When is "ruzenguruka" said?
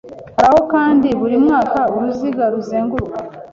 2.53-3.17